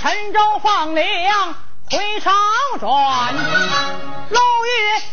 [0.00, 1.54] 陈州放粮
[1.90, 2.30] 回朝
[2.78, 4.70] 转，楼宇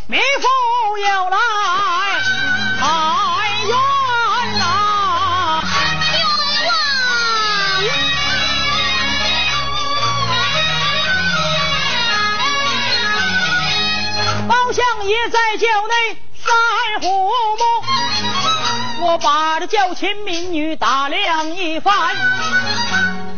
[0.08, 1.38] 民妇又来
[2.80, 2.86] 开
[3.66, 3.74] 院
[4.60, 4.64] 呐。
[14.48, 15.94] 包相爷在轿内
[16.36, 16.56] 三
[17.02, 17.08] 虎
[19.00, 22.16] 目，我把这轿前民女打量一番，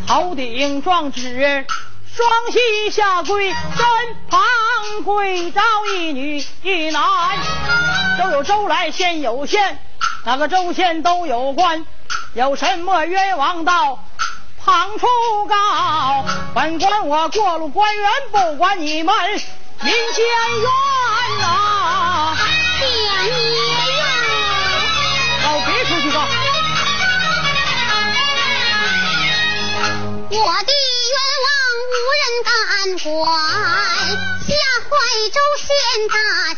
[0.07, 1.65] 头顶壮纸，
[2.15, 3.55] 双膝下跪，身
[4.29, 4.41] 旁
[5.03, 5.61] 跪着
[5.93, 7.03] 一女一男，
[8.17, 9.79] 周有周来，县有县，
[10.23, 11.85] 哪个州县都有官，
[12.33, 14.03] 有什么冤枉道？
[14.63, 15.05] 旁出
[15.47, 19.13] 告，本官我过路官员，不管你们
[19.81, 20.25] 民间
[20.59, 20.69] 冤
[21.41, 22.37] 呐、
[30.29, 30.43] 我的冤
[31.45, 31.49] 枉
[31.93, 32.51] 无人敢
[32.99, 33.31] 管，
[34.45, 34.51] 下
[34.83, 34.91] 怀
[35.31, 35.65] 州县
[36.09, 36.15] 大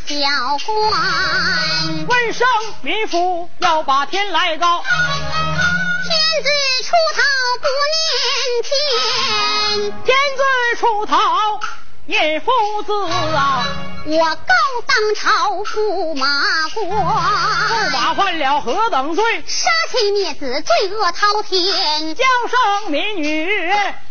[0.07, 0.13] 小
[0.65, 0.67] 官。
[2.07, 2.47] 问声
[2.81, 4.89] 民妇要把天来告，天
[6.43, 6.49] 子
[6.83, 7.21] 出逃
[7.61, 10.41] 不念天，天子
[10.79, 11.15] 出逃
[12.09, 12.51] 念夫
[12.87, 12.91] 子
[13.35, 13.63] 啊，
[14.07, 14.55] 我告
[14.87, 16.27] 当朝驸马
[16.73, 19.23] 官驸，马犯了何等罪？
[19.45, 22.15] 杀妻灭子，罪恶滔天。
[22.15, 23.47] 叫声民女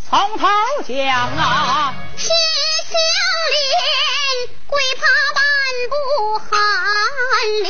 [0.08, 0.46] 从头
[0.86, 2.30] 讲啊，心
[2.86, 2.94] 相
[3.50, 3.66] 连，
[4.68, 5.02] 跪怕
[5.34, 5.42] 半
[5.90, 6.48] 步寒
[7.64, 7.68] 了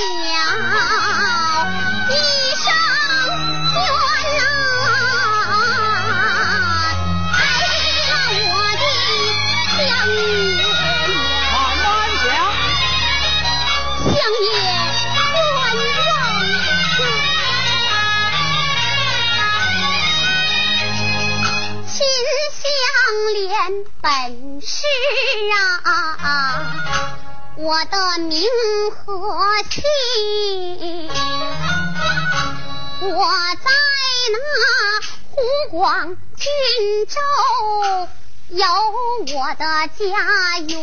[23.68, 24.86] 相连本是
[25.84, 26.72] 啊，
[27.56, 28.40] 我的名
[28.90, 29.04] 和
[29.68, 29.82] 姓，
[33.02, 33.20] 我
[33.62, 33.70] 在
[34.32, 34.38] 那
[35.30, 35.36] 湖
[35.70, 36.46] 广郡
[37.06, 37.20] 州
[38.48, 38.64] 有
[39.36, 39.64] 我的
[39.98, 40.00] 家
[40.60, 40.76] 园。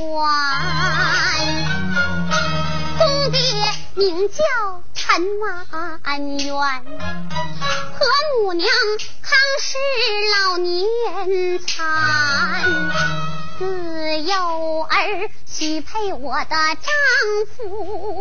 [3.00, 3.40] 公爹
[3.96, 4.38] 名叫
[5.08, 5.66] 陈万
[6.40, 6.52] 元，
[7.94, 8.06] 和
[8.42, 8.68] 母娘
[9.22, 9.78] 康氏
[10.34, 11.86] 老年残，
[13.60, 16.92] 自幼儿许配我的丈
[17.56, 18.20] 夫，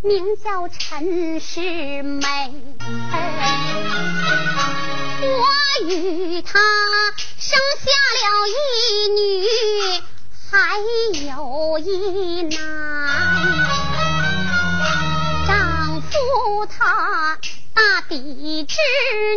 [0.00, 2.24] 名叫陈世美。
[5.20, 5.44] 我
[5.86, 6.58] 与他
[7.38, 7.86] 生下
[8.16, 8.52] 了一
[9.10, 9.46] 女，
[10.50, 10.78] 还
[11.26, 13.83] 有一男。
[16.14, 17.38] 祝他
[17.74, 18.76] 大抵之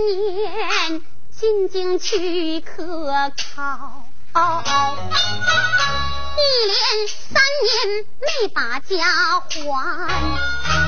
[0.05, 1.01] 年，
[1.31, 4.05] 进京去科考。
[6.37, 6.77] 一连
[7.07, 10.07] 三年没把家还，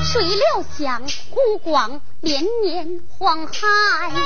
[0.04, 4.22] 谁料想湖广连年荒旱，粮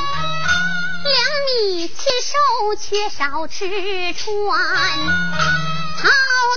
[1.47, 3.67] 米欠收，缺少吃
[4.13, 4.61] 穿，
[5.97, 6.11] 草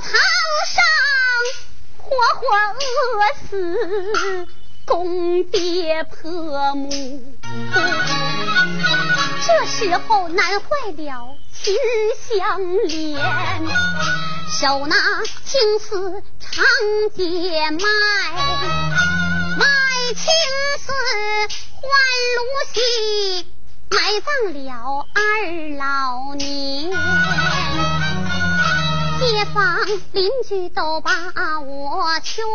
[0.04, 0.12] 堂
[0.68, 0.84] 上
[1.98, 2.44] 活活
[2.76, 2.86] 饿
[3.50, 4.48] 死
[4.88, 6.90] 公爹婆母。
[9.46, 11.76] 这时候难坏了情
[12.30, 13.22] 相连，
[14.50, 14.96] 手拿
[15.44, 16.64] 青丝长
[17.14, 17.80] 街卖，
[19.58, 19.66] 卖
[20.16, 20.24] 青
[20.80, 20.94] 丝
[21.82, 21.84] 换
[22.38, 22.40] 芦
[22.74, 23.46] 席，
[23.92, 25.20] 埋葬了二
[25.78, 26.90] 老年。
[29.30, 29.78] 街坊
[30.14, 31.12] 邻居都把
[31.60, 32.46] 我劝，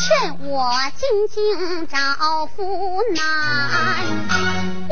[0.00, 4.06] 劝我进京找夫难，
[4.88, 4.90] 无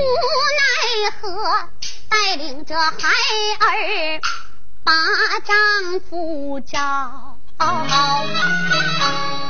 [0.58, 1.70] 奈何
[2.10, 2.92] 带领着孩
[3.60, 4.20] 儿
[4.84, 4.92] 把
[5.40, 7.38] 丈夫找。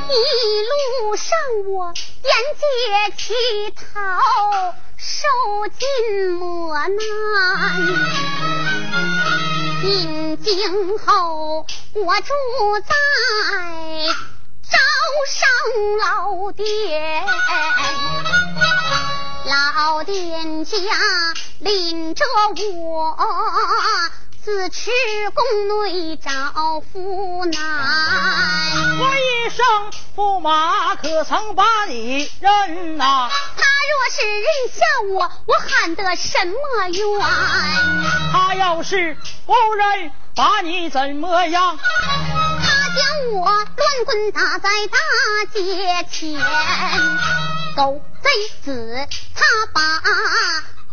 [0.09, 0.15] 一
[1.03, 1.37] 路上
[1.67, 1.93] 我
[2.23, 2.63] 沿街
[3.17, 3.33] 乞
[3.75, 3.91] 讨，
[4.95, 5.27] 受
[5.77, 6.95] 尽磨难。
[9.81, 12.33] 进京后，我住
[12.85, 12.95] 在
[14.63, 14.77] 招
[15.27, 15.47] 商
[15.99, 17.25] 老店，
[19.45, 20.77] 老店家
[21.59, 22.25] 领着
[22.75, 23.17] 我。
[24.43, 24.91] 自持
[25.33, 27.59] 宫内找夫难，
[28.97, 29.65] 我一生
[30.15, 34.79] 驸马可曾把你认呐、他若是认下
[35.15, 36.53] 我，我喊得什么
[36.93, 37.03] 冤？
[38.57, 39.15] 要是
[39.45, 41.77] 无人，把你怎么样？
[41.77, 44.97] 他将我乱棍打在大
[45.53, 46.41] 街前，
[47.75, 48.29] 狗贼
[48.65, 49.81] 子，他把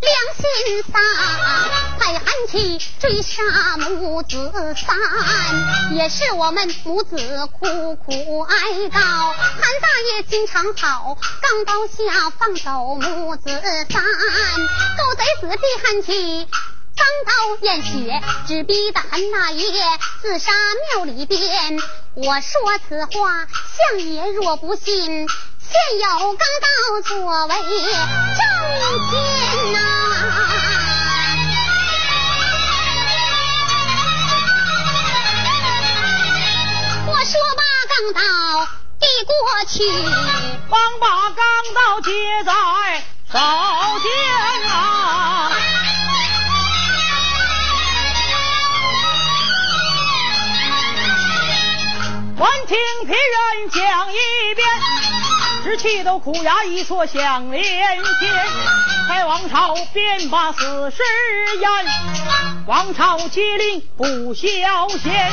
[0.00, 0.98] 良心撒，
[1.98, 9.00] 还寒起追杀母子三，也是我们母子苦苦哀告。
[9.00, 16.46] 韩大爷心肠好，钢刀下放走母子三，狗贼子弟喊起。
[16.96, 17.32] 钢刀
[17.62, 19.64] 验血，只逼得韩大爷
[20.22, 20.52] 自杀
[20.94, 21.40] 庙里边。
[22.14, 23.46] 我说此话，
[23.90, 26.68] 相爷若不信，现有钢刀
[27.02, 28.40] 作为证
[29.10, 29.78] 件呐。
[37.06, 38.20] 我说把钢刀
[39.00, 39.34] 递过
[39.68, 39.74] 去，
[40.68, 41.44] 忙把钢
[41.74, 42.10] 刀接
[42.44, 42.52] 在
[43.32, 43.38] 手
[52.66, 52.76] 听
[53.06, 54.66] 别人讲一遍，
[55.64, 58.46] 只气都苦牙一撮响连天。
[59.06, 61.02] 开王朝便把死尸
[61.58, 61.70] 淹，
[62.66, 64.48] 王朝接令不消
[65.02, 65.30] 闲。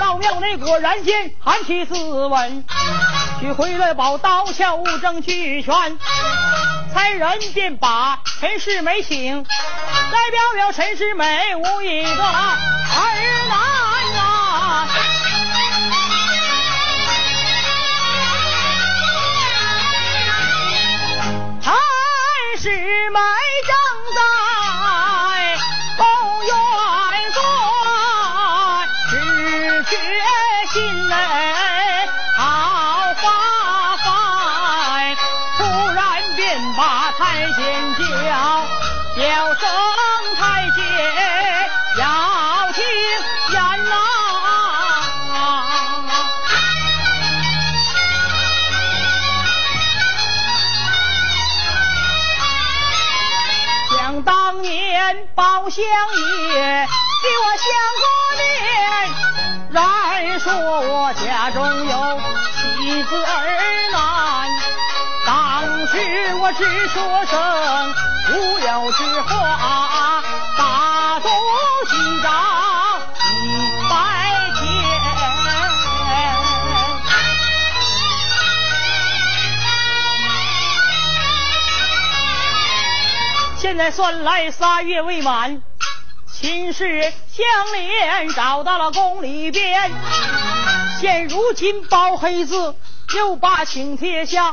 [0.00, 2.64] 到庙内果然见韩琦自刎，
[3.40, 5.72] 取回了宝刀，鞘物证俱全。
[6.92, 12.56] 差人便把陈世美请，来表表陈世美无一个儿
[13.48, 13.93] 男
[23.04, 23.20] 师妹
[55.64, 56.86] 年包相爷
[57.22, 57.66] 给我相
[58.00, 58.04] 过
[58.36, 61.58] 面，然说我家中
[61.88, 62.20] 有
[62.60, 63.28] 妻子儿
[63.90, 63.96] 男，
[65.26, 65.32] 当
[65.86, 65.92] 时
[66.42, 67.32] 我只说声
[68.30, 69.43] 无有之话，
[83.90, 85.62] 算来仨月未满，
[86.32, 89.90] 秦氏相连找到了宫里边，
[91.00, 92.74] 现如今包黑字
[93.14, 94.52] 又把请帖下，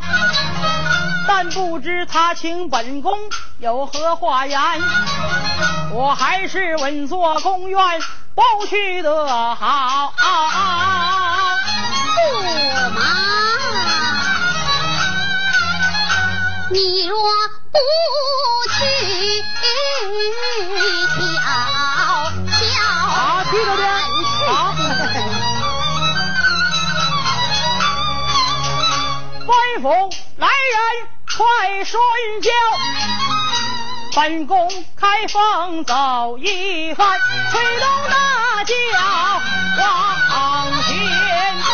[1.28, 3.18] 但不知他请本宫
[3.60, 4.60] 有何话言，
[5.92, 7.80] 我还是稳坐宫院
[8.36, 10.14] 不去的好。
[12.32, 13.02] 驸马，
[16.70, 17.18] 你若
[17.72, 17.78] 不
[34.14, 37.20] 本宫开封走一番，
[37.50, 38.74] 催动大轿
[39.80, 40.94] 往前
[41.56, 41.72] 奔。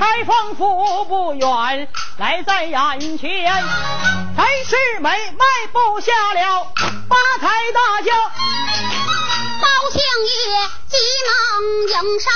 [0.00, 3.64] 开封府不远，来在眼前，
[4.36, 6.66] 陈世美迈步下了
[7.08, 8.12] 八抬大轿。
[9.60, 10.32] 包相爷
[10.88, 10.96] 急
[11.28, 11.32] 忙
[11.88, 12.26] 迎上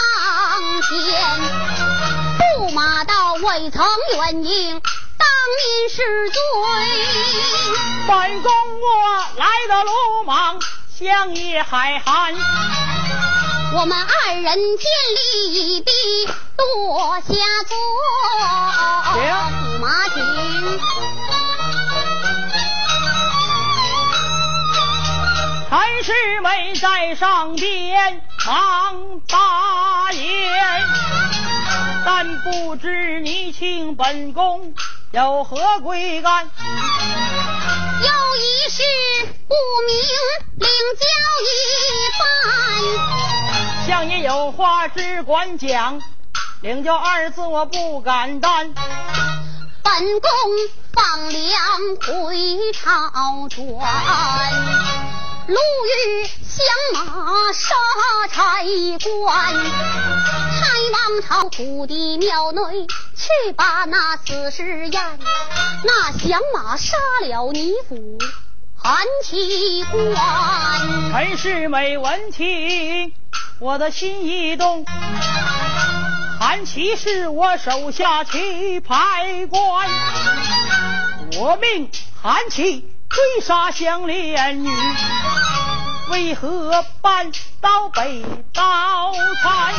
[0.83, 0.87] 前，
[3.43, 4.81] 未曾远迎，
[5.19, 5.29] 当
[5.59, 5.97] 您是
[6.31, 6.41] 罪。
[8.09, 8.51] 本宫
[8.81, 8.87] 我
[9.37, 10.59] 来的鲁莽，
[10.99, 12.35] 相爷海涵。
[13.75, 14.55] 我们二人见
[15.53, 15.93] 礼毕，
[16.57, 17.35] 多下
[17.69, 17.77] 坐。
[19.13, 20.15] 请驸马请。
[25.69, 30.87] 陈世美在上边忙答言，
[32.07, 34.77] 但不知你请本宫
[35.11, 36.45] 有何贵干？
[36.45, 36.51] 有
[38.37, 38.85] 一事
[39.49, 39.55] 不
[39.89, 39.99] 明，
[40.55, 40.69] 领
[41.01, 41.05] 教
[41.43, 41.51] 一
[42.17, 43.89] 番。
[43.89, 46.01] 相爷有话只管讲，
[46.63, 48.73] 领教二字我不敢担。
[49.83, 50.31] 本宫
[50.93, 51.43] 放粮
[52.03, 53.67] 回朝转，
[55.49, 57.75] 路遇响马杀
[58.33, 58.65] 差
[58.99, 62.61] 官，差王朝土地庙内
[63.15, 65.19] 去把那死尸验，
[65.85, 68.19] 那响马杀了你府
[68.77, 71.13] 韩琪官。
[71.13, 73.13] 陈世美闻听，
[73.61, 74.85] 我的心一动。
[76.41, 79.91] 韩韩琦是我手下棋牌官，
[81.39, 81.91] 我命
[82.23, 84.71] 韩琦追杀香莲女，
[86.11, 89.75] 为何搬刀北刀残？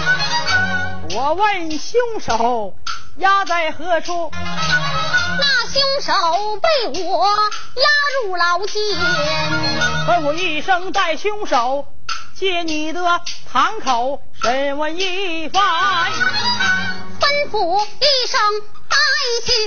[1.16, 2.76] 我问凶手
[3.18, 4.32] 押在何处？
[4.32, 6.14] 那凶手
[6.58, 6.68] 被
[7.04, 7.28] 我
[7.76, 7.88] 押
[8.24, 8.76] 入牢监，
[10.08, 11.88] 吩咐一声带凶手。
[12.36, 13.02] 借你的
[13.52, 16.12] 堂口审问一番，
[17.20, 18.40] 吩咐一声
[18.88, 18.96] 带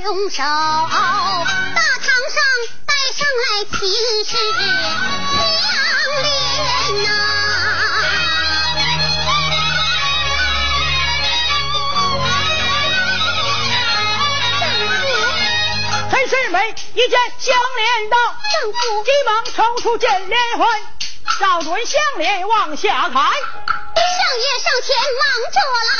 [0.02, 2.40] 凶手，大堂上
[2.79, 2.79] 带
[3.16, 3.78] 上来秦
[4.24, 4.34] 氏相
[6.22, 6.24] 连
[7.04, 7.08] 呐。
[16.10, 16.56] 陈世美
[16.94, 18.16] 一见相连到，
[18.50, 20.99] 丈夫急忙抽出剑连环。
[21.38, 25.90] 赵准相连往下看，相爷上前忙着拦，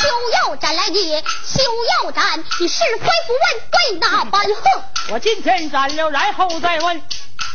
[0.00, 1.62] 休要斩来也，休
[2.02, 2.44] 要斩！
[2.60, 4.82] 你是非不问，对哪般横？
[5.10, 7.02] 我今天斩了，然后再问。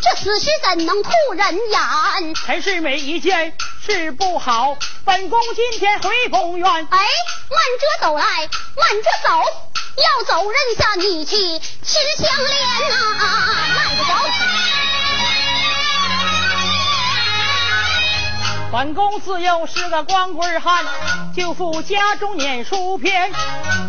[0.02, 2.36] 这死尸怎能吐人言？
[2.36, 6.68] 陈世美一见事不好，本宫今天回宫院。
[6.68, 7.00] 哎，
[7.50, 9.42] 慢着走来，慢着走，
[9.98, 12.96] 要走认下你去吃香莲呐！
[13.76, 15.13] 慢着走。
[18.74, 20.84] 本宫自幼是个光棍汉，
[21.36, 23.32] 舅父家中念书篇。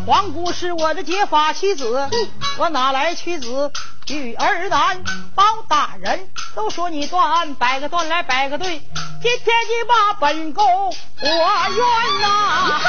[0.07, 2.11] 皇姑是我的结发妻子，
[2.59, 3.73] 我哪来妻子
[4.09, 5.03] 女儿男？
[5.35, 8.83] 包大人都说你断案，摆个断来摆个对，今
[9.23, 11.29] 天你把本宫我
[11.71, 12.81] 冤呐！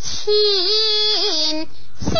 [0.00, 1.68] 亲
[2.00, 2.16] 亲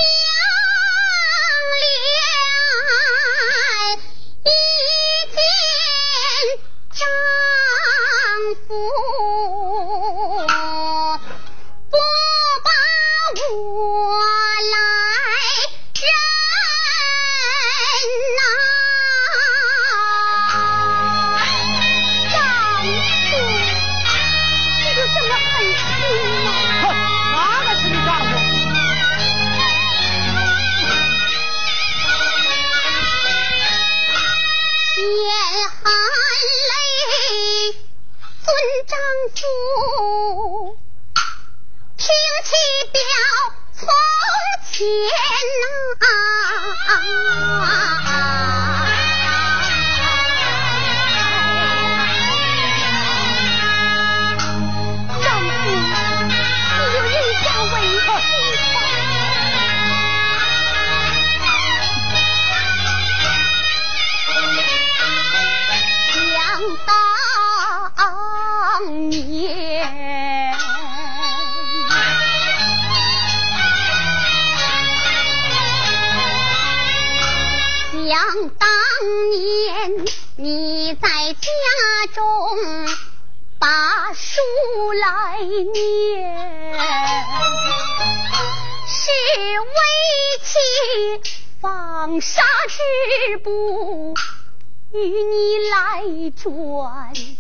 [39.28, 40.76] 夫
[41.97, 42.06] 听
[42.45, 42.52] 其
[42.92, 43.00] 表
[43.73, 43.88] 从
[44.71, 44.87] 前
[85.57, 85.63] 是
[89.63, 89.71] 为
[90.43, 90.53] 妻
[91.63, 94.15] 纺纱织布
[94.93, 96.03] 与你来
[96.37, 97.33] 赚钱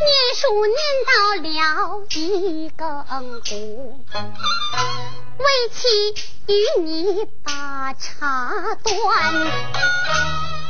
[0.00, 0.76] 念书念
[1.06, 3.04] 到了一更
[3.40, 4.06] 鼓
[5.38, 5.78] 为妻
[6.46, 8.50] 与你把茶
[8.82, 9.81] 端。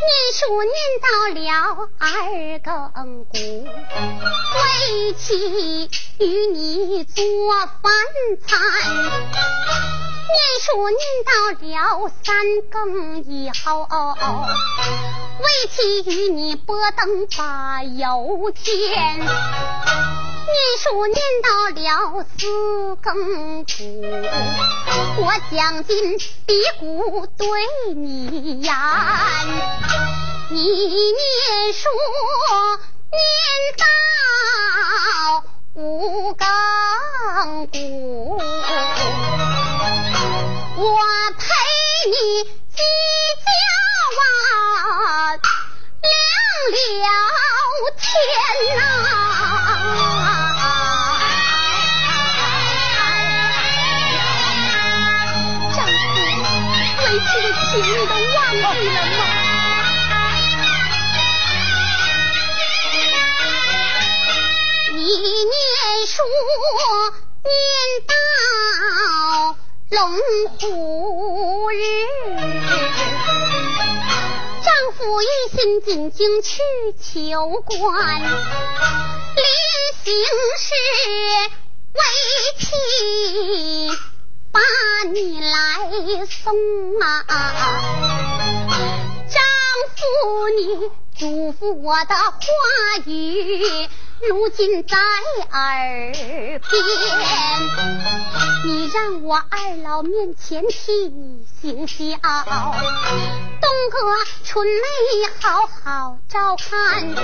[0.04, 1.08] 念书念到
[1.40, 7.22] 了二更鼓为妻与你做
[7.80, 7.92] 饭
[8.44, 10.01] 菜。
[10.28, 12.34] 念书念到了三
[12.70, 13.88] 更以后，
[15.40, 19.18] 为妻与你拨灯把油添。
[19.18, 21.80] 念书念到了
[22.36, 23.70] 四更鼓，
[25.22, 27.48] 我将金比鼓对
[27.94, 28.74] 你言。
[30.50, 31.88] 你念书
[33.10, 33.18] 念
[33.78, 33.84] 到
[35.74, 36.46] 五更
[37.68, 38.38] 鼓，
[40.82, 40.88] 我
[41.38, 41.44] 陪
[42.10, 42.44] 你一
[43.38, 43.46] 交
[44.18, 44.20] 往，
[46.72, 48.02] 两了天
[48.76, 49.70] 呐、啊。
[55.72, 56.18] 丈夫，
[56.98, 59.20] 为妻的情意都忘记了吗？
[64.90, 65.54] 你念
[66.08, 66.12] 书
[67.44, 67.50] 念
[68.08, 68.12] 到。
[70.12, 70.20] 龙
[70.58, 71.74] 虎日，
[74.62, 75.26] 丈夫一
[75.56, 76.60] 心进京去
[77.00, 78.28] 求官，临
[80.04, 80.12] 行
[80.58, 80.68] 时
[81.94, 82.00] 为
[82.58, 82.60] 妻
[84.52, 84.60] 把
[85.14, 85.46] 你来
[86.26, 86.52] 送
[87.00, 87.24] 啊，
[89.30, 89.40] 丈
[89.96, 89.96] 夫
[90.58, 90.60] 你
[91.16, 92.44] 嘱咐我的话
[93.06, 93.88] 语。
[94.28, 94.96] 如今在
[95.50, 96.62] 耳边，
[98.64, 103.96] 你让我二老面前替你行孝，东哥
[104.44, 104.78] 春梅
[105.40, 107.16] 好好照看，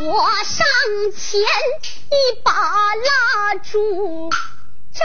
[0.00, 0.66] 我上
[1.14, 4.30] 前一把拉住
[4.94, 5.04] 丈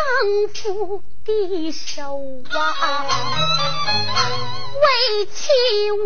[0.54, 2.18] 夫的手
[2.58, 3.06] 啊，
[4.80, 5.52] 为妻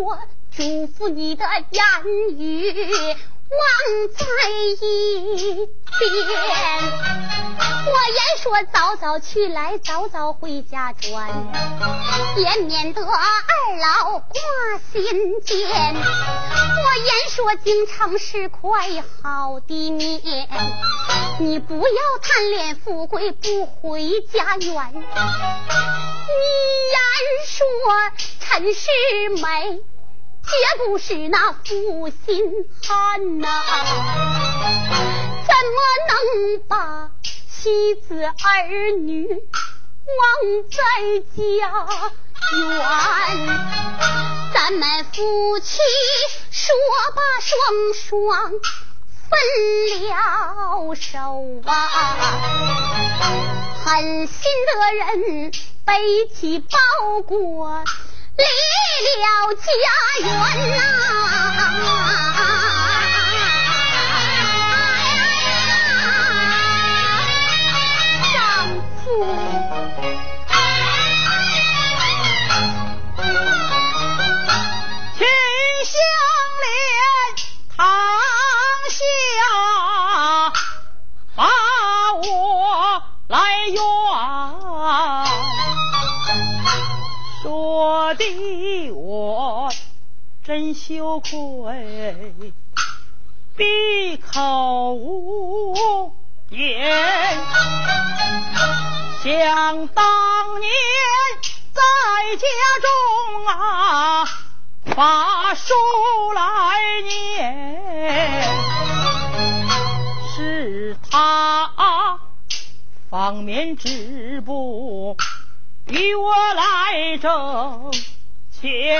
[0.02, 0.18] 我
[0.52, 1.84] 嘱咐你的言
[2.36, 3.16] 语。
[3.52, 3.60] 忘
[4.16, 4.26] 在
[4.80, 4.80] 一
[6.30, 6.40] 边，
[7.86, 11.28] 我言说早早去来，早早回家转，
[12.38, 13.20] 也免得二
[13.78, 14.32] 老挂
[14.94, 15.60] 心间。
[15.68, 20.48] 我言说经常是块好的面，
[21.40, 21.84] 你不要
[22.22, 24.94] 贪恋富贵不回家园。
[26.24, 26.34] 你
[26.88, 26.98] 言
[27.46, 27.60] 说
[28.40, 28.90] 陈世
[29.42, 29.82] 美。
[30.52, 32.44] 绝不是那负心
[32.84, 33.48] 汉呐，
[35.48, 35.80] 怎么
[36.10, 36.14] 能
[36.68, 38.32] 把妻子儿
[39.00, 40.20] 女忘
[40.70, 40.76] 在
[41.38, 41.40] 家
[42.58, 42.78] 园？
[44.54, 45.80] 咱们夫妻
[46.52, 46.76] 说
[47.16, 48.52] 罢双双
[49.30, 49.32] 分
[50.10, 51.08] 了手
[51.66, 51.72] 啊，
[53.86, 54.36] 狠心
[54.68, 55.52] 的人
[55.86, 56.78] 背起包
[57.26, 57.86] 裹。
[58.42, 58.50] 离
[59.22, 59.70] 了家
[60.22, 60.30] 园
[60.78, 60.80] 呐，
[68.34, 68.36] 丈
[68.98, 69.04] 夫
[75.18, 75.20] 秦
[75.86, 75.92] 香
[88.12, 89.72] 说的我
[90.44, 92.34] 真羞愧，
[93.56, 96.14] 闭口无
[96.50, 97.38] 言。
[99.24, 100.04] 想当
[100.60, 100.70] 年
[101.72, 101.82] 在
[102.36, 102.46] 家
[102.82, 102.90] 中
[103.48, 104.26] 啊，
[104.94, 105.74] 把书
[106.36, 106.42] 来
[107.08, 108.44] 念，
[110.36, 112.20] 是他
[113.10, 115.16] 方面织布。
[115.92, 117.92] 与我来挣
[118.50, 118.98] 钱，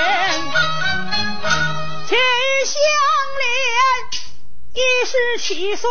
[2.06, 2.18] 秦
[2.66, 2.76] 香
[3.40, 3.48] 莲
[4.74, 5.88] 一十七岁，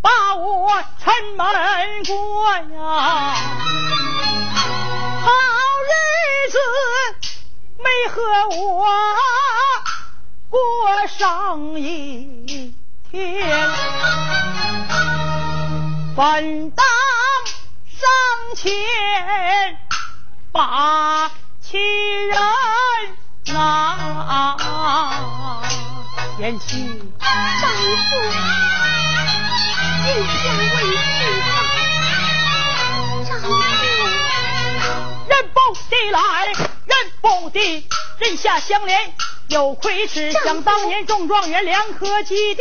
[0.00, 1.46] 把我城门
[2.06, 3.34] 过呀，
[5.20, 5.30] 好
[5.84, 5.92] 日
[6.50, 6.58] 子
[7.76, 8.86] 没和我
[10.48, 10.58] 过
[11.06, 12.74] 上一
[13.10, 13.68] 天，
[16.16, 16.82] 本当。
[17.94, 18.02] 上
[18.56, 18.72] 前
[20.50, 21.30] 把
[21.60, 21.80] 亲
[22.26, 22.36] 人
[23.46, 24.56] 拿，
[26.36, 27.24] 贤妻丈夫
[30.02, 30.64] 进相为
[30.96, 30.98] 妻，
[33.28, 33.46] 丈夫
[35.28, 35.80] 人不的
[36.10, 36.56] 来，人
[37.20, 37.86] 不的
[38.18, 39.14] 人下相连，
[39.46, 42.60] 有亏吃，想当年中状元两颗基地，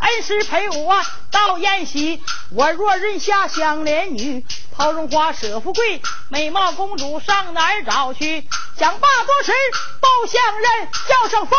[0.00, 4.44] 恩师陪我到宴席，我若认下相连女。
[4.76, 8.46] 陶荣华舍富贵，美貌公主上哪儿找去？
[8.78, 9.52] 想罢多时，
[10.00, 11.58] 报相认叫上风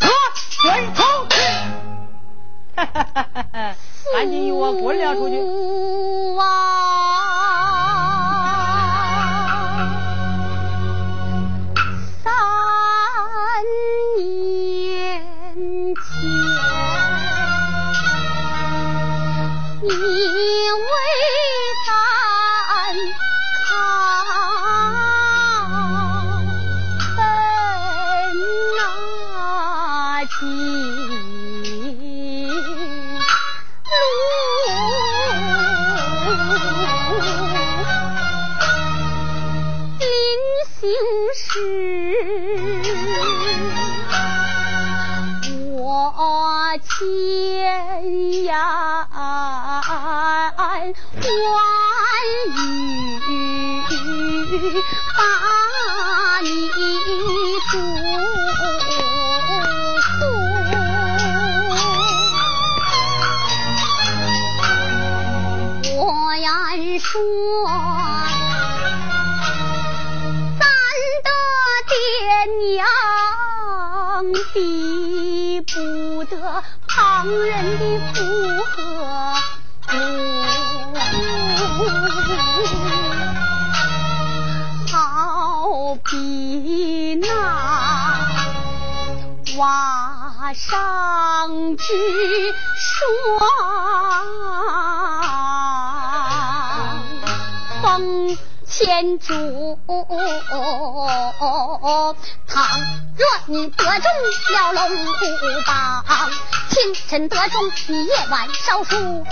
[0.00, 0.08] 和
[0.50, 1.36] 水冲去。
[2.74, 3.76] 哈哈哈哈哈！
[4.14, 5.36] 赶紧与我滚了出去！
[5.36, 6.36] 得
[40.78, 40.90] 心
[41.34, 41.58] 事
[45.78, 47.55] 我亲。
[91.86, 93.06] 之霜，
[97.82, 98.36] 风。
[98.66, 99.78] 千烛
[102.46, 104.12] 堂若你得中
[104.52, 105.26] 了龙虎
[105.64, 106.04] 榜，
[106.68, 109.24] 清晨得中，你夜晚烧书；终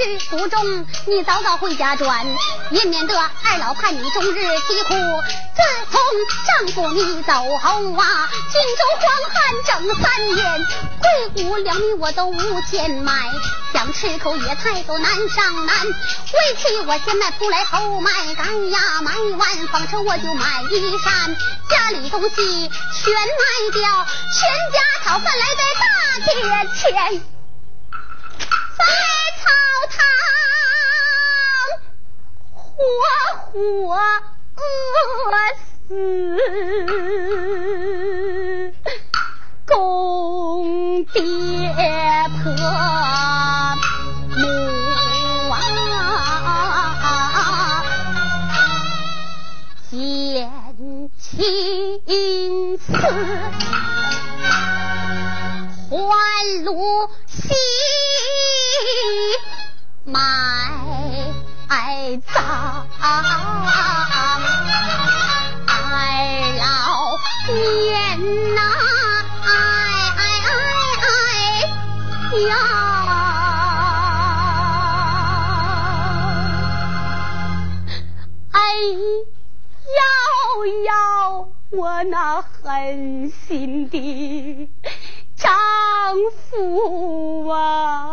[0.00, 2.26] 日不中，你早早回家转，
[2.72, 4.94] 也免得二老盼你终日啼哭。
[5.54, 5.62] 自
[5.92, 6.00] 从
[6.46, 10.66] 丈夫你走后啊，荆州黄旱整三年，
[11.00, 13.30] 贵五两米我都无钱买。
[13.72, 15.94] 想吃口野菜都难上难，为
[16.56, 21.36] 妻我先卖铺来后卖干呀，买完纺车我就买衣衫，
[21.68, 25.86] 家里东西全卖掉，全家讨饭来在大
[26.26, 26.30] 街
[26.74, 26.92] 前，
[28.76, 28.84] 在
[29.40, 29.46] 草
[29.90, 29.98] 堂
[32.52, 32.68] 活
[33.52, 33.94] 活
[34.56, 34.60] 饿
[35.78, 35.90] 死，
[39.70, 41.20] 公爹
[42.42, 42.50] 婆。
[52.06, 52.92] 因此，
[55.88, 55.94] 还
[56.64, 57.54] 路西
[60.04, 60.14] 埋
[62.34, 62.86] 葬，
[65.66, 65.68] 二
[66.58, 66.64] 老
[82.72, 84.68] 狠心的
[85.34, 85.50] 丈
[86.30, 88.09] 夫啊！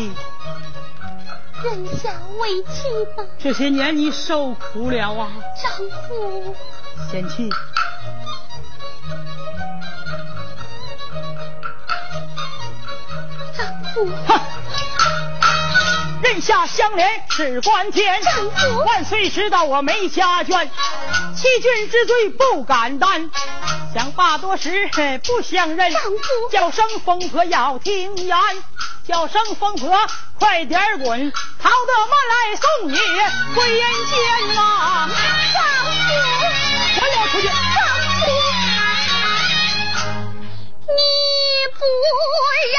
[0.00, 0.14] 丈夫，
[1.62, 3.22] 认下为妻吧。
[3.38, 5.28] 这些年你受苦了啊，
[5.62, 5.70] 丈
[6.08, 6.56] 夫。
[7.10, 7.50] 贤妻，
[13.56, 14.06] 丈夫。
[14.26, 14.40] 哼，
[16.22, 18.22] 认下相连事关天。
[18.22, 20.68] 丈夫，万岁知道我没家眷，
[21.34, 23.30] 欺君之罪不敢担。
[23.92, 24.88] 想罢多时
[25.24, 25.92] 不相认，
[26.52, 28.36] 叫声疯婆要听言，
[29.04, 29.98] 叫声疯婆
[30.38, 32.94] 快点滚，逃得慢来送你
[33.54, 35.10] 回人间呐！
[35.52, 35.98] 丈夫，
[37.00, 37.46] 我要出去。
[37.48, 37.52] 丈
[38.14, 38.20] 夫，
[40.86, 40.92] 你
[41.74, 41.80] 不
[42.70, 42.78] 认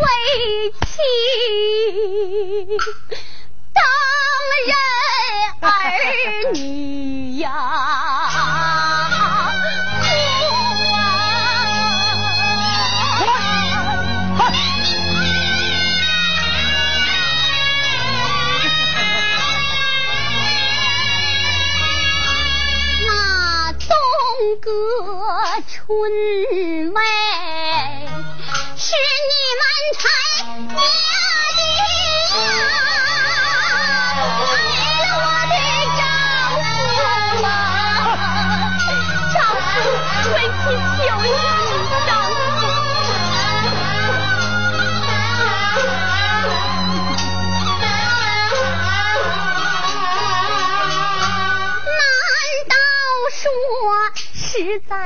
[0.80, 0.84] 妻
[3.74, 3.78] 当
[4.66, 4.72] 人
[5.60, 5.62] 儿
[6.54, 6.58] 女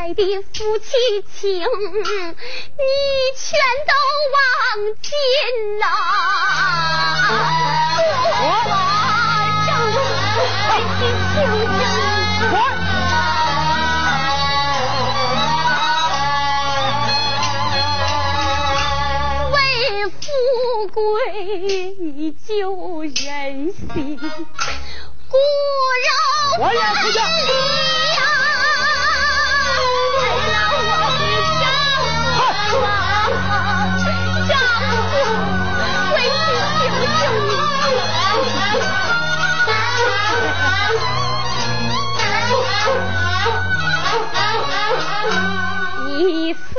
[0.09, 0.89] 实在的夫妻
[1.39, 1.67] 情，你
[3.37, 3.47] 全
[3.87, 3.93] 都
[4.33, 4.39] 忘
[5.03, 5.13] 尽
[5.79, 5.85] 呐！
[8.41, 8.43] 我
[9.67, 9.97] 丈夫
[10.71, 11.01] 为妻
[11.35, 11.37] 求
[11.77, 12.49] 情，
[19.53, 19.57] 为
[20.09, 20.17] 富
[20.89, 20.97] 贵
[22.01, 22.49] 你就
[23.03, 23.13] 任
[23.73, 23.77] 性，
[25.29, 25.37] 骨
[26.05, 26.09] 肉
[26.59, 27.13] 分离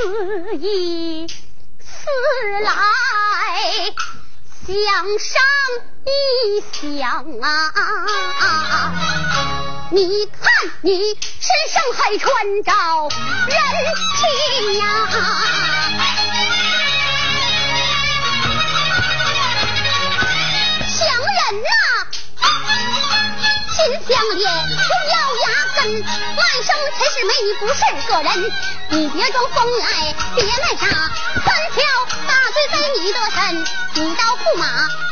[0.00, 0.06] 呀！
[0.58, 1.26] 你
[1.78, 1.86] 思
[2.62, 2.70] 来，
[4.66, 4.74] 想
[5.18, 5.42] 上
[6.04, 6.08] 一
[6.72, 7.00] 想
[7.40, 7.44] 啊！
[9.90, 10.40] 你看
[10.82, 10.90] 你
[11.40, 12.30] 身上还穿
[12.62, 12.72] 着
[13.48, 13.56] 人
[14.16, 14.20] 皮
[14.78, 14.84] 呀，
[20.88, 21.68] 强人呐，
[23.80, 28.52] 心相连，有咬牙根，万生全是美，你不是个人，
[28.90, 30.86] 你别装疯来，别卖傻，
[31.44, 31.80] 三条
[32.28, 33.64] 大罪在你的身，
[33.94, 34.66] 你到驸马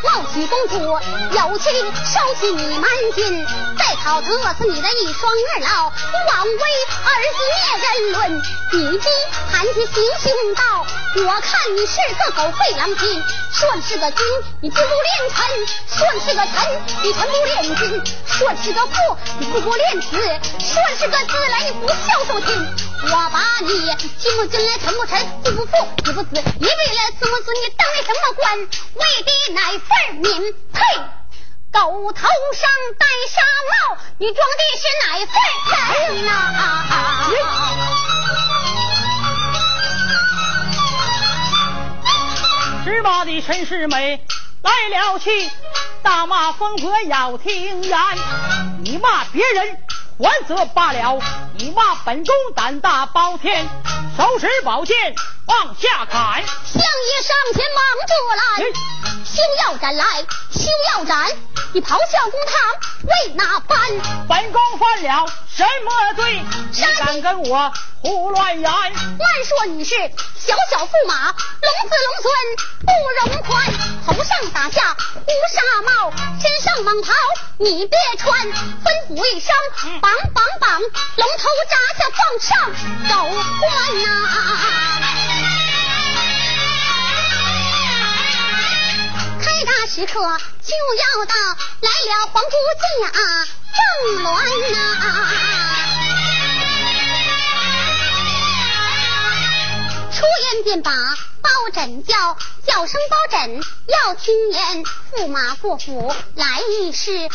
[0.05, 1.01] 冒起公主，
[1.33, 1.73] 有情
[2.05, 3.47] 收起你满心，
[3.79, 6.63] 再考得饿死你的一双二老，枉为
[7.05, 9.05] 儿子灭人伦，你的
[9.51, 14.25] 含起行凶道，我看你是个狗吠狼心，算是个君，
[14.61, 15.39] 你君不恋臣；
[15.89, 16.53] 算是个臣，
[17.03, 20.11] 你臣不恋君；算是个父，你父不恋子；
[20.61, 22.55] 算是个子来，你不孝顺亲。
[23.05, 23.69] 我把你
[24.19, 25.73] 进不进来，臣不臣，父不父，
[26.05, 26.29] 子不子，
[26.61, 28.59] 你为了子不子，你当的什么官？
[28.59, 30.79] 为的乃份民，呸！
[31.73, 33.41] 狗头上戴纱
[33.71, 35.35] 帽，你装的是哪份
[36.17, 36.33] 人呐？
[42.89, 44.19] 十八的陈世美
[44.63, 45.31] 来了气，
[46.03, 47.99] 大骂疯婆要听言，
[48.83, 49.88] 你骂别人。
[50.21, 51.21] 还则罢了，
[51.59, 53.69] 你骂本宫胆大包天，
[54.17, 54.97] 手持宝剑
[55.47, 56.43] 往下砍。
[56.43, 58.43] 相爷上前忙着来，
[59.25, 60.05] 休要斩来，
[60.51, 61.31] 休要斩！
[61.73, 62.61] 你咆哮公堂
[63.05, 63.79] 为哪般？
[64.29, 66.43] 本宫犯了什么罪？
[66.73, 68.63] 你敢跟我胡乱言？
[68.63, 68.95] 乱
[69.45, 69.95] 说你是
[70.35, 72.27] 小小驸马，龙子龙孙
[72.81, 72.91] 不
[73.31, 73.88] 容宽。
[74.39, 77.13] 头上打下乌纱帽，身上蟒袍
[77.59, 78.47] 你别穿。
[78.47, 78.53] 吩
[79.09, 79.53] 咐一声，
[80.01, 82.49] 绑绑绑，龙头扎下放上
[83.09, 83.15] 狗
[83.61, 83.69] 官
[84.05, 84.07] 呐！
[89.41, 90.13] 开大时刻
[90.63, 91.35] 就要到，
[91.81, 92.83] 来了皇姑家
[93.75, 93.83] 正
[94.23, 94.27] 鸾
[94.73, 94.77] 呐，
[100.13, 100.93] 出言便把。
[101.49, 107.29] 包拯叫叫声包拯，要听言驸马过府来议事，为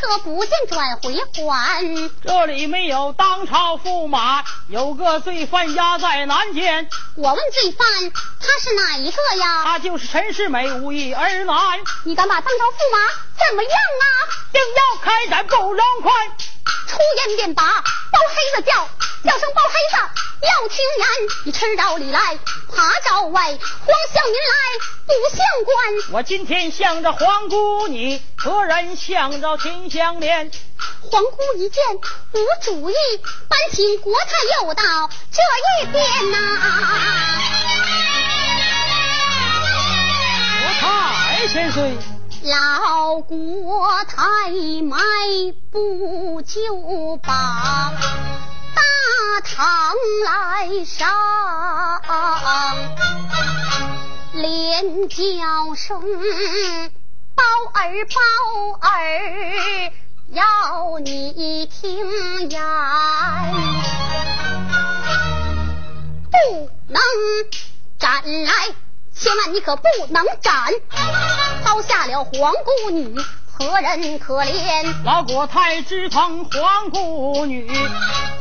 [0.00, 2.10] 何不见转回还？
[2.22, 6.88] 这里没有当朝驸马，有个罪犯押在南监。
[7.16, 9.64] 我问罪犯，他是哪一个呀？
[9.64, 11.80] 他就是陈世美无意而来。
[12.04, 13.12] 你敢把当朝驸马
[13.48, 14.06] 怎么样啊？
[14.52, 16.14] 定要开斩不容宽。
[16.86, 16.98] 出
[17.28, 18.88] 言便把包黑子叫。
[19.24, 19.96] 叫声包黑子，
[20.46, 21.08] 要听言，
[21.46, 22.38] 你吃着里来，
[22.72, 23.58] 爬着外，黄
[24.14, 24.54] 向您来
[25.04, 26.12] 不相官。
[26.12, 30.52] 我今天向着皇姑，你何人向着秦香莲？
[31.10, 32.94] 皇姑一见无主意，
[33.48, 34.30] 搬请国太
[34.62, 35.42] 又到这
[35.82, 36.38] 一边呐。
[40.60, 41.98] 国太千岁，
[42.46, 44.50] 老国太
[44.82, 44.96] 埋
[45.72, 47.92] 不就把。
[48.72, 48.82] 大
[49.42, 49.92] 堂
[50.24, 51.08] 来上，
[54.34, 56.00] 连叫声
[57.34, 57.42] 包
[57.74, 58.14] 儿包
[58.80, 59.92] 儿，
[60.30, 62.62] 要你听言，
[66.30, 67.00] 不能
[67.98, 68.52] 斩来，
[69.18, 70.54] 千万你可不能斩，
[71.64, 73.16] 抛下了皇姑女。
[73.58, 74.94] 何人可怜？
[75.04, 77.66] 老国太之疼皇姑女，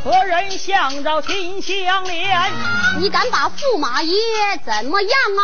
[0.04, 2.50] 何人想着亲相怜？
[3.00, 4.14] 你敢把驸马爷
[4.66, 5.42] 怎么样啊？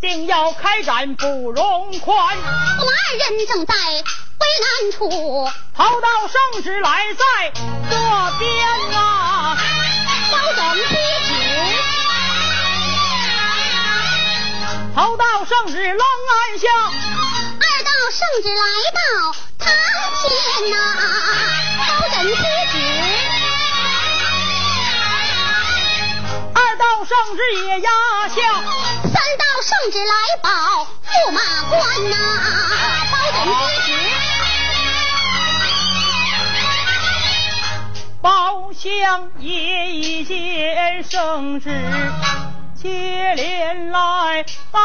[0.00, 2.36] 定要开斩不容宽。
[2.36, 6.08] 驸马二人正在危难处，逃到
[6.52, 7.50] 圣旨来在
[7.90, 7.96] 这
[8.38, 9.58] 边啊，
[10.30, 10.94] 稍等批
[11.26, 11.71] 旨。
[14.94, 16.68] 逃到圣旨龙安下。
[18.12, 19.00] 圣旨来到
[19.58, 19.72] 堂
[20.20, 20.22] 前
[20.70, 20.76] 呐，
[21.88, 22.36] 高人批
[22.72, 22.74] 旨。
[26.52, 27.88] 二道圣旨也压
[28.28, 28.36] 下，
[29.02, 30.50] 三道圣旨来保
[31.08, 32.14] 驸马官呐，
[33.10, 33.88] 高人批旨。
[38.20, 39.48] 包厢也
[39.88, 41.70] 一见圣旨，
[42.82, 44.80] 接连来报。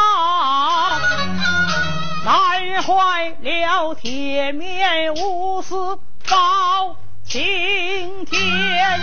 [2.24, 9.00] 难坏了铁面无私包青天，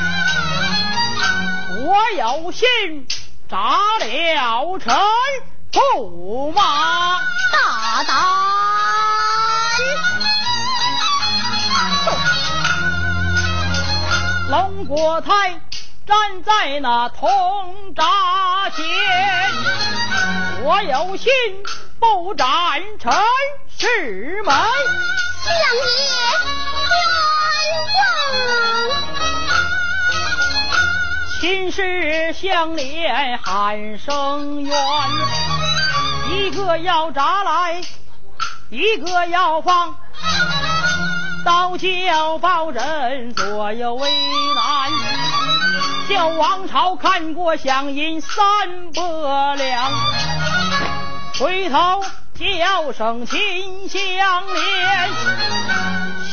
[1.84, 2.66] 我有心
[3.50, 4.96] 铡了臣
[5.74, 7.20] 驸马
[7.52, 8.16] 大胆，
[14.50, 15.60] 龙国泰
[16.06, 18.04] 站在那通闸
[18.70, 18.86] 前，
[20.64, 21.32] 我有心。
[21.98, 22.48] 不斩
[23.00, 23.12] 陈
[23.80, 25.88] 世美，相爷
[27.96, 28.94] 冤枉。
[31.40, 34.78] 秦氏相连喊声冤，
[36.30, 37.82] 一个要扎来，
[38.70, 39.96] 一个要放，
[41.44, 44.12] 倒叫包人左右为
[44.54, 44.92] 难。
[46.08, 48.32] 叫王朝看过响银三
[48.94, 49.92] 百两。
[51.40, 52.04] 回头
[52.36, 54.02] 叫声秦香
[54.54, 55.10] 莲，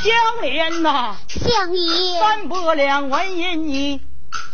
[0.03, 4.01] 香莲呐，相爷，三百两纹银你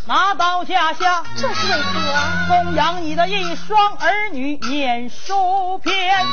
[0.07, 2.63] 拿到家下，这是为何？
[2.65, 6.25] 供养你的一双儿女念书篇，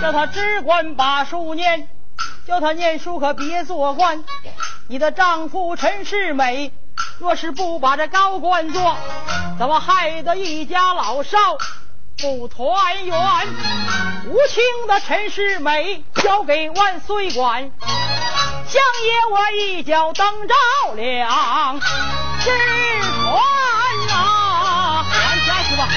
[0.00, 1.88] 叫他只管把书念，
[2.46, 4.24] 叫他念书可别做官。
[4.88, 6.72] 你的丈夫陈世美，
[7.18, 8.96] 若是不把这高官做，
[9.58, 11.38] 怎么害得一家老少？
[12.18, 13.16] 不团圆，
[14.26, 20.54] 无情的陈世美交给万岁管，相爷我一脚蹬着
[20.94, 22.50] 两只
[23.00, 23.34] 船
[24.08, 25.88] 呐，回家去吧。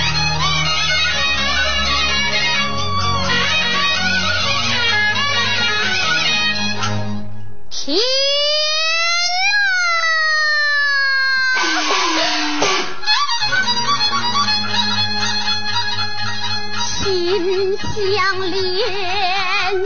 [18.36, 19.84] 相连，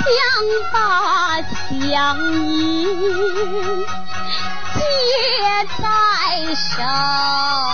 [0.00, 0.08] 将
[0.72, 3.84] 把相依
[4.74, 4.80] 结
[5.76, 5.84] 在
[6.54, 7.73] 手。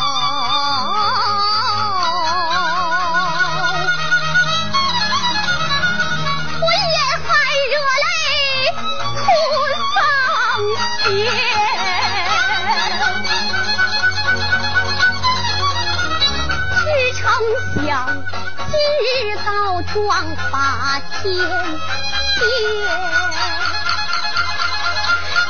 [19.93, 21.35] 壮发千千，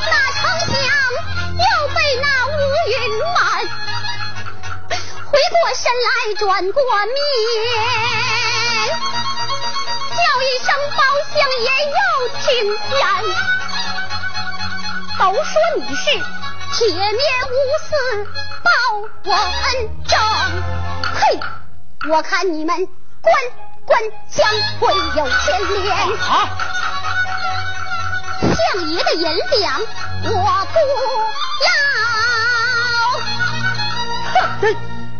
[0.07, 0.73] 那丞相
[1.57, 2.49] 又被那乌
[2.87, 2.93] 云
[3.33, 3.39] 满，
[5.25, 7.13] 回过神来转过面，
[10.09, 10.99] 叫一声包
[11.33, 11.99] 相爷又
[12.39, 12.41] 听
[12.89, 12.99] 见，
[15.19, 16.03] 都说你是
[16.73, 17.05] 铁面
[17.47, 17.53] 无
[17.85, 17.89] 私
[18.63, 18.69] 报
[19.25, 19.69] 我恩
[20.07, 20.13] 正，
[21.13, 21.21] 嘿，
[22.09, 22.87] 我看你们
[23.21, 23.33] 官。
[23.85, 24.47] 官将
[24.79, 25.95] 会有牵连，
[28.41, 28.55] 相
[28.87, 29.23] 爷的银
[29.59, 29.81] 两
[30.23, 30.29] 我
[30.65, 30.75] 不
[31.65, 31.69] 要，
[34.61, 34.63] 哼，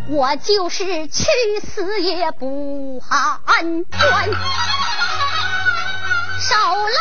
[0.08, 1.24] 我就是去
[1.64, 4.30] 死也不安官，
[6.40, 6.98] 少拉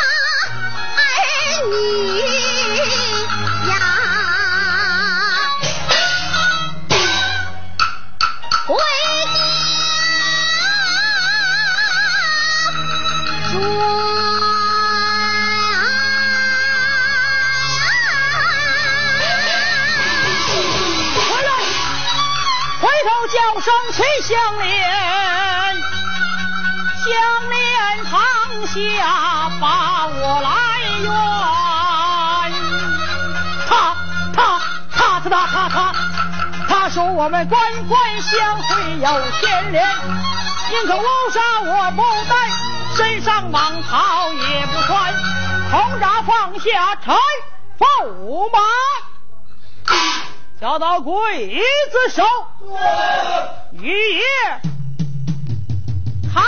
[23.54, 24.90] 叫声催相连，
[27.04, 27.12] 相
[27.50, 28.22] 连堂。
[28.68, 30.50] 下把我来
[31.02, 31.12] 怨。
[33.68, 33.70] 他
[34.34, 34.62] 他
[34.94, 35.94] 他他他他他，
[36.70, 39.86] 他说我们官官相会有牵连，
[40.70, 42.34] 宁可乌纱我不戴，
[42.96, 45.14] 身上蟒袍也不穿，
[45.70, 47.14] 空闸放下臣
[47.78, 48.11] 驸马。
[50.62, 52.24] 交到鬼子手，
[53.72, 54.22] 于爷
[56.32, 56.40] 开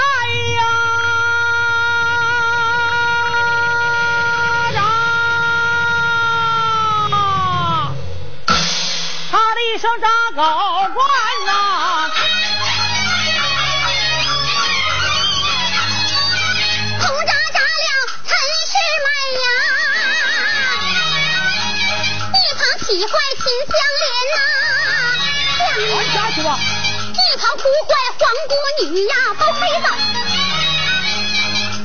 [28.84, 29.88] 国女呀，包黑子，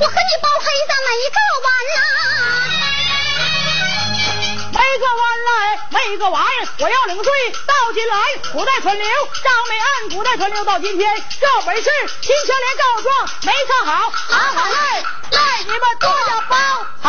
[0.00, 2.00] 我和你包黑子没个完呐，
[4.72, 5.50] 没个完来，
[5.90, 6.42] 没个完，
[6.80, 7.32] 我要领罪
[7.66, 8.14] 到进来，
[8.52, 9.06] 古代传流，
[9.44, 9.86] 张美案
[10.16, 11.08] 古代传流到今天，
[11.40, 11.88] 这本事
[12.20, 16.56] 秦香莲告状没唱好，好好来，来你们多加包
[17.00, 17.08] 涵。